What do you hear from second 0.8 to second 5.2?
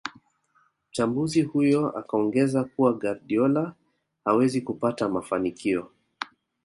Mchambuzi huyo akaongeza kuwa Guardiola hawezi kupata